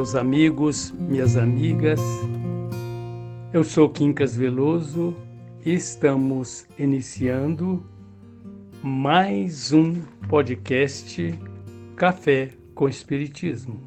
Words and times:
Meus 0.00 0.14
amigos, 0.14 0.94
minhas 0.98 1.36
amigas. 1.36 2.00
Eu 3.52 3.62
sou 3.62 3.86
Quincas 3.86 4.34
Veloso 4.34 5.14
e 5.62 5.74
estamos 5.74 6.66
iniciando 6.78 7.84
mais 8.82 9.74
um 9.74 10.00
podcast 10.26 11.38
Café 11.96 12.48
com 12.74 12.88
Espiritismo. 12.88 13.78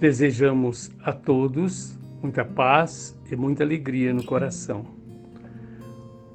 Desejamos 0.00 0.90
a 1.04 1.12
todos 1.12 1.96
muita 2.20 2.44
paz 2.44 3.16
e 3.30 3.36
muita 3.36 3.62
alegria 3.62 4.12
no 4.12 4.24
coração. 4.24 4.84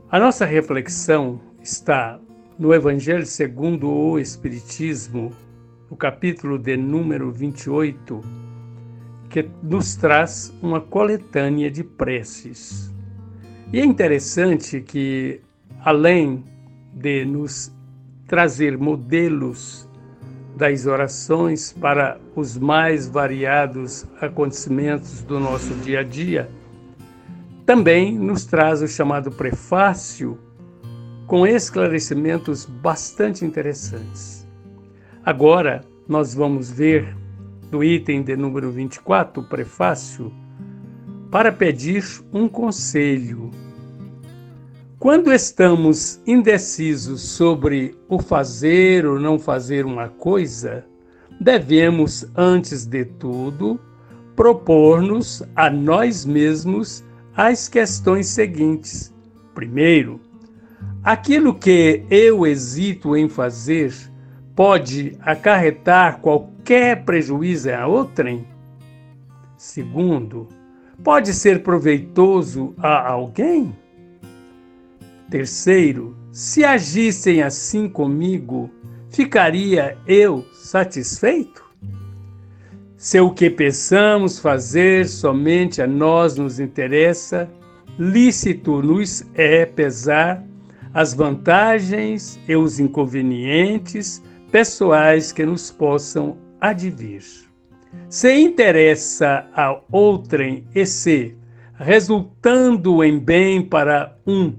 A 0.09 0.17
nossa 0.17 0.45
reflexão 0.45 1.41
está 1.61 2.17
no 2.57 2.73
Evangelho 2.73 3.25
segundo 3.25 3.89
o 3.89 4.17
Espiritismo, 4.17 5.33
no 5.91 5.97
capítulo 5.97 6.57
de 6.57 6.77
número 6.77 7.29
28, 7.33 8.44
que 9.29 9.49
nos 9.61 9.95
traz 9.95 10.53
uma 10.61 10.79
coletânea 10.79 11.69
de 11.69 11.83
preces. 11.83 12.93
E 13.73 13.79
é 13.79 13.85
interessante 13.85 14.81
que, 14.81 15.41
além 15.83 16.43
de 16.93 17.25
nos 17.25 17.73
trazer 18.27 18.77
modelos 18.77 19.89
das 20.55 20.85
orações 20.85 21.73
para 21.73 22.17
os 22.35 22.57
mais 22.57 23.07
variados 23.07 24.05
acontecimentos 24.21 25.21
do 25.23 25.39
nosso 25.39 25.73
dia 25.75 25.99
a 25.99 26.03
dia, 26.03 26.49
também 27.65 28.17
nos 28.17 28.45
traz 28.45 28.81
o 28.81 28.87
chamado 28.87 29.31
prefácio 29.31 30.39
com 31.27 31.45
esclarecimentos 31.45 32.65
bastante 32.65 33.43
interessantes. 33.43 34.47
Agora 35.25 35.81
nós 36.07 36.33
vamos 36.35 36.69
ver 36.69 37.15
do 37.75 37.83
item 37.83 38.23
de 38.23 38.37
número 38.37 38.71
24, 38.71 39.43
o 39.43 39.45
prefácio, 39.45 40.31
para 41.29 41.51
pedir 41.51 42.05
um 42.31 42.47
conselho. 42.47 43.51
Quando 44.97 45.33
estamos 45.33 46.21
indecisos 46.25 47.21
sobre 47.21 47.93
o 48.07 48.17
fazer 48.17 49.05
ou 49.05 49.19
não 49.19 49.37
fazer 49.37 49.85
uma 49.85 50.07
coisa, 50.07 50.85
devemos, 51.41 52.25
antes 52.33 52.85
de 52.85 53.03
tudo, 53.03 53.77
propor-nos 54.37 55.43
a 55.53 55.69
nós 55.69 56.23
mesmos 56.23 57.03
as 57.35 57.67
questões 57.67 58.27
seguintes. 58.27 59.13
Primeiro, 59.53 60.21
aquilo 61.03 61.53
que 61.53 62.05
eu 62.09 62.47
hesito 62.47 63.17
em 63.17 63.27
fazer 63.27 63.93
pode 64.55 65.17
acarretar 65.21 66.19
qualquer 66.19 67.03
prejuízo 67.03 67.69
a 67.71 67.85
outrem? 67.85 68.47
Segundo, 69.57 70.47
pode 71.03 71.33
ser 71.33 71.61
proveitoso 71.61 72.73
a 72.77 73.09
alguém? 73.09 73.75
Terceiro, 75.29 76.15
se 76.31 76.63
agissem 76.63 77.41
assim 77.43 77.89
comigo, 77.89 78.69
ficaria 79.09 79.97
eu 80.07 80.45
satisfeito? 80.53 81.65
Se 82.95 83.19
o 83.19 83.31
que 83.31 83.49
pensamos 83.49 84.39
fazer 84.39 85.07
somente 85.07 85.81
a 85.81 85.87
nós 85.87 86.37
nos 86.37 86.59
interessa, 86.59 87.49
lícito 87.99 88.81
nos 88.81 89.25
é 89.33 89.65
pesar 89.65 90.43
as 90.93 91.13
vantagens 91.13 92.39
e 92.47 92.55
os 92.55 92.79
inconvenientes 92.79 94.23
pessoais 94.55 95.33
que 95.33 95.45
nos 95.45 95.69
possam 95.69 96.37
advir. 96.61 97.21
Se 98.07 98.33
interessa 98.33 99.45
a 99.53 99.81
outrem 99.91 100.65
e 100.73 100.85
se, 100.85 101.35
resultando 101.77 103.03
em 103.03 103.19
bem 103.19 103.61
para 103.61 104.17
um, 104.25 104.53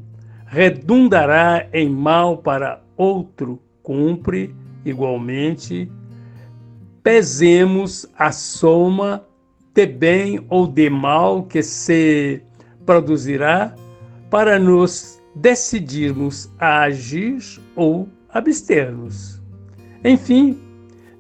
redundará 0.45 1.67
em 1.73 1.89
mal 1.89 2.37
para 2.37 2.83
outro, 2.95 3.59
cumpre, 3.83 4.55
igualmente, 4.85 5.91
pesemos 7.03 8.07
a 8.19 8.31
soma 8.33 9.25
de 9.75 9.87
bem 9.87 10.45
ou 10.51 10.67
de 10.67 10.91
mal 10.91 11.45
que 11.45 11.63
se 11.63 12.43
produzirá 12.85 13.75
para 14.29 14.59
nos 14.59 15.19
decidirmos 15.35 16.53
a 16.59 16.83
agir 16.83 17.39
ou 17.75 18.07
abster-nos. 18.29 19.36
Enfim, 20.09 20.57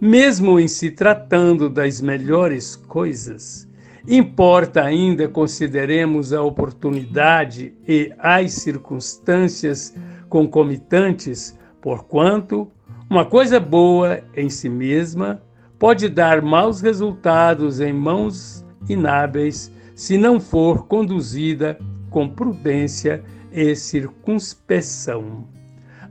mesmo 0.00 0.60
em 0.60 0.69
se 0.69 0.92
tratando 0.92 1.69
das 1.69 2.00
melhores 2.00 2.76
coisas, 2.76 3.69
importa 4.06 4.80
ainda 4.80 5.26
consideremos 5.26 6.32
a 6.32 6.41
oportunidade 6.41 7.75
e 7.88 8.12
as 8.16 8.52
circunstâncias 8.52 9.92
concomitantes, 10.28 11.58
porquanto 11.82 12.70
uma 13.10 13.25
coisa 13.25 13.58
boa 13.58 14.20
em 14.36 14.48
si 14.48 14.69
mesma 14.69 15.42
pode 15.80 16.08
dar 16.08 16.41
maus 16.41 16.80
resultados 16.80 17.80
em 17.80 17.92
mãos 17.92 18.64
inábeis 18.88 19.69
se 19.96 20.16
não 20.16 20.38
for 20.38 20.86
conduzida 20.86 21.76
com 22.08 22.28
prudência 22.28 23.20
e 23.50 23.75
circunspeção. 23.75 25.56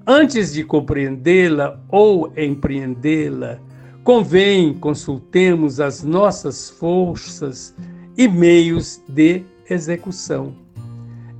Antes 0.07 0.53
de 0.53 0.63
compreendê-la 0.63 1.79
ou 1.89 2.31
empreendê-la, 2.37 3.59
convém 4.03 4.71
consultemos 4.71 5.79
as 5.79 6.03
nossas 6.03 6.69
forças 6.69 7.73
e 8.15 8.27
meios 8.27 9.01
de 9.09 9.43
execução. 9.67 10.55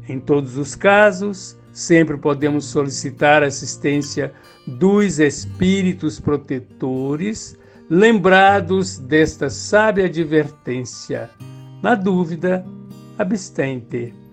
Em 0.10 0.20
todos 0.20 0.58
os 0.58 0.74
casos, 0.74 1.56
sempre 1.72 2.18
podemos 2.18 2.66
solicitar 2.66 3.44
assistência 3.44 4.34
dos 4.66 5.20
espíritos 5.20 6.20
protetores 6.20 7.56
lembrados 7.88 8.98
desta 8.98 9.48
sábia 9.48 10.06
advertência. 10.06 11.30
Na 11.84 11.94
dúvida, 11.94 12.66
abstente. 13.16 14.25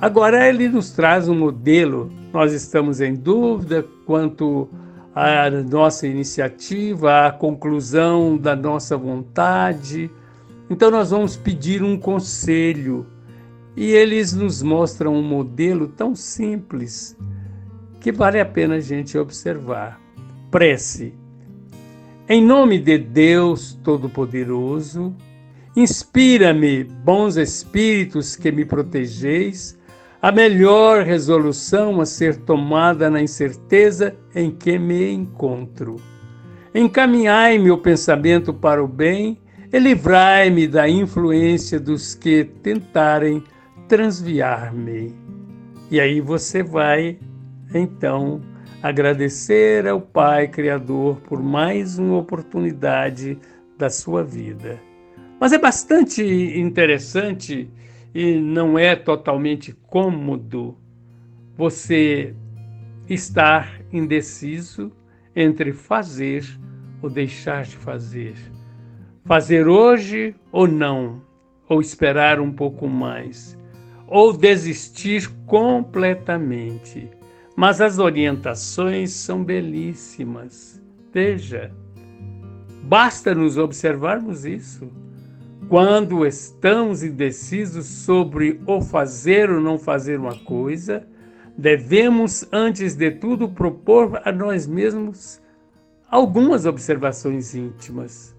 Agora 0.00 0.48
ele 0.48 0.68
nos 0.68 0.90
traz 0.90 1.28
um 1.28 1.34
modelo. 1.34 2.12
Nós 2.32 2.52
estamos 2.52 3.00
em 3.00 3.14
dúvida 3.14 3.84
quanto 4.04 4.68
à 5.14 5.50
nossa 5.50 6.06
iniciativa, 6.06 7.26
à 7.26 7.32
conclusão 7.32 8.36
da 8.36 8.54
nossa 8.54 8.96
vontade. 8.96 10.10
Então 10.68 10.90
nós 10.90 11.10
vamos 11.10 11.36
pedir 11.36 11.82
um 11.82 11.98
conselho. 11.98 13.06
E 13.76 13.90
eles 13.92 14.32
nos 14.32 14.62
mostram 14.62 15.14
um 15.14 15.22
modelo 15.22 15.88
tão 15.88 16.14
simples 16.14 17.16
que 18.00 18.10
vale 18.10 18.40
a 18.40 18.46
pena 18.46 18.76
a 18.76 18.80
gente 18.80 19.18
observar. 19.18 20.00
Prece 20.50 21.14
em 22.28 22.44
nome 22.44 22.80
de 22.80 22.98
Deus 22.98 23.78
Todo-Poderoso, 23.84 25.14
inspira-me, 25.76 26.82
bons 26.82 27.36
espíritos 27.36 28.34
que 28.34 28.50
me 28.50 28.64
protegeis, 28.64 29.78
a 30.26 30.32
melhor 30.32 31.04
resolução 31.04 32.00
a 32.00 32.04
ser 32.04 32.38
tomada 32.38 33.08
na 33.08 33.22
incerteza 33.22 34.12
em 34.34 34.50
que 34.50 34.76
me 34.76 35.12
encontro. 35.12 36.00
Encaminhai 36.74 37.58
meu 37.58 37.78
pensamento 37.78 38.52
para 38.52 38.82
o 38.82 38.88
bem 38.88 39.38
e 39.72 39.78
livrai-me 39.78 40.66
da 40.66 40.88
influência 40.88 41.78
dos 41.78 42.16
que 42.16 42.42
tentarem 42.42 43.40
transviar-me. 43.86 45.14
E 45.92 46.00
aí 46.00 46.20
você 46.20 46.60
vai, 46.60 47.20
então, 47.72 48.40
agradecer 48.82 49.86
ao 49.86 50.00
Pai 50.00 50.48
Criador 50.48 51.20
por 51.20 51.40
mais 51.40 52.00
uma 52.00 52.18
oportunidade 52.18 53.38
da 53.78 53.88
sua 53.88 54.24
vida. 54.24 54.80
Mas 55.38 55.52
é 55.52 55.58
bastante 55.58 56.24
interessante 56.58 57.70
e 58.18 58.40
não 58.40 58.78
é 58.78 58.96
totalmente 58.96 59.74
cômodo 59.74 60.74
você 61.54 62.34
estar 63.06 63.82
indeciso 63.92 64.90
entre 65.34 65.70
fazer 65.74 66.42
ou 67.02 67.10
deixar 67.10 67.64
de 67.64 67.76
fazer. 67.76 68.34
Fazer 69.22 69.68
hoje 69.68 70.34
ou 70.50 70.66
não, 70.66 71.20
ou 71.68 71.78
esperar 71.78 72.40
um 72.40 72.50
pouco 72.50 72.88
mais, 72.88 73.54
ou 74.06 74.32
desistir 74.32 75.30
completamente. 75.44 77.10
Mas 77.54 77.82
as 77.82 77.98
orientações 77.98 79.10
são 79.10 79.44
belíssimas. 79.44 80.82
Veja, 81.12 81.70
basta 82.82 83.34
nos 83.34 83.58
observarmos 83.58 84.46
isso. 84.46 84.90
Quando 85.68 86.24
estamos 86.24 87.02
indecisos 87.02 87.86
sobre 87.86 88.60
o 88.68 88.80
fazer 88.80 89.50
ou 89.50 89.60
não 89.60 89.76
fazer 89.76 90.20
uma 90.20 90.38
coisa, 90.44 91.04
devemos, 91.58 92.46
antes 92.52 92.94
de 92.94 93.10
tudo, 93.10 93.48
propor 93.48 94.22
a 94.24 94.30
nós 94.30 94.64
mesmos 94.64 95.42
algumas 96.08 96.66
observações 96.66 97.52
íntimas. 97.52 98.36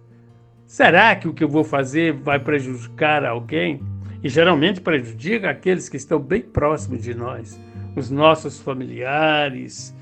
Será 0.66 1.18
que 1.18 1.28
o 1.28 1.34
que 1.34 1.44
eu 1.44 1.50
vou 1.50 1.66
fazer 1.66 2.14
vai 2.14 2.40
prejudicar 2.40 3.26
alguém? 3.26 3.82
E 4.24 4.30
geralmente 4.30 4.80
prejudica 4.80 5.50
aqueles 5.50 5.90
que 5.90 5.98
estão 5.98 6.20
bem 6.20 6.42
próximos 6.42 7.04
de 7.04 7.14
nós, 7.14 7.60
os 7.94 8.10
nossos 8.10 8.58
familiares, 8.58 9.94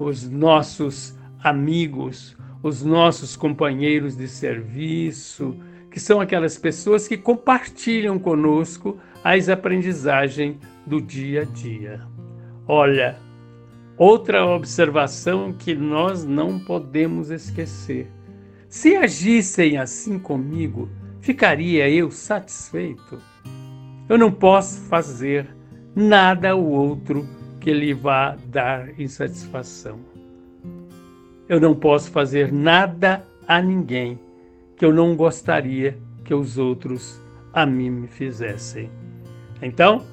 os 0.00 0.28
nossos 0.28 1.16
amigos, 1.40 2.36
os 2.60 2.82
nossos 2.82 3.36
companheiros 3.36 4.16
de 4.16 4.26
serviço, 4.26 5.56
que 5.92 6.00
são 6.00 6.22
aquelas 6.22 6.56
pessoas 6.56 7.06
que 7.06 7.18
compartilham 7.18 8.18
conosco 8.18 8.98
as 9.22 9.50
aprendizagens 9.50 10.56
do 10.86 11.02
dia 11.02 11.42
a 11.42 11.44
dia. 11.44 12.00
Olha, 12.66 13.18
outra 13.98 14.46
observação 14.46 15.52
que 15.52 15.74
nós 15.74 16.24
não 16.24 16.58
podemos 16.58 17.30
esquecer. 17.30 18.10
Se 18.70 18.96
agissem 18.96 19.76
assim 19.76 20.18
comigo, 20.18 20.88
ficaria 21.20 21.90
eu 21.90 22.10
satisfeito? 22.10 23.18
Eu 24.08 24.16
não 24.16 24.32
posso 24.32 24.80
fazer 24.88 25.46
nada 25.94 26.52
ao 26.52 26.64
outro 26.64 27.28
que 27.60 27.70
lhe 27.70 27.92
vá 27.92 28.34
dar 28.46 28.98
insatisfação. 28.98 30.00
Eu 31.46 31.60
não 31.60 31.74
posso 31.74 32.10
fazer 32.10 32.50
nada 32.50 33.22
a 33.46 33.60
ninguém 33.60 34.18
que 34.82 34.86
eu 34.86 34.92
não 34.92 35.14
gostaria 35.14 35.96
que 36.24 36.34
os 36.34 36.58
outros 36.58 37.22
a 37.52 37.64
mim 37.64 37.88
me 37.88 38.08
fizessem. 38.08 38.90
Então, 39.62 40.04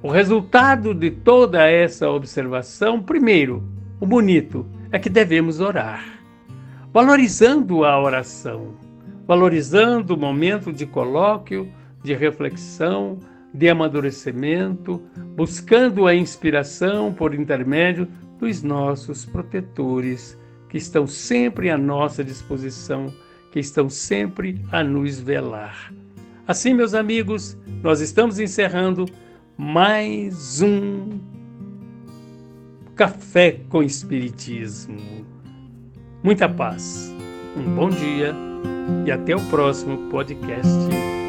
o 0.00 0.08
resultado 0.08 0.94
de 0.94 1.10
toda 1.10 1.68
essa 1.68 2.08
observação, 2.08 3.02
primeiro, 3.02 3.64
o 3.98 4.06
bonito, 4.06 4.64
é 4.92 4.98
que 5.00 5.10
devemos 5.10 5.58
orar, 5.58 6.04
valorizando 6.92 7.84
a 7.84 8.00
oração, 8.00 8.76
valorizando 9.26 10.14
o 10.14 10.16
momento 10.16 10.72
de 10.72 10.86
colóquio, 10.86 11.68
de 12.00 12.14
reflexão, 12.14 13.18
de 13.52 13.68
amadurecimento, 13.68 15.02
buscando 15.34 16.06
a 16.06 16.14
inspiração 16.14 17.12
por 17.12 17.34
intermédio 17.34 18.06
dos 18.38 18.62
nossos 18.62 19.24
protetores, 19.24 20.38
que 20.68 20.78
estão 20.78 21.08
sempre 21.08 21.70
à 21.70 21.76
nossa 21.76 22.22
disposição, 22.22 23.12
que 23.50 23.58
estão 23.58 23.88
sempre 23.88 24.60
a 24.70 24.82
nos 24.82 25.20
velar. 25.20 25.92
Assim, 26.46 26.74
meus 26.74 26.94
amigos, 26.94 27.56
nós 27.82 28.00
estamos 28.00 28.38
encerrando 28.38 29.06
mais 29.56 30.60
um 30.60 31.20
Café 32.96 33.60
com 33.68 33.82
Espiritismo. 33.82 35.24
Muita 36.22 36.48
paz, 36.48 37.14
um 37.56 37.74
bom 37.74 37.88
dia 37.88 38.34
e 39.06 39.10
até 39.10 39.34
o 39.34 39.40
próximo 39.48 40.10
podcast. 40.10 41.19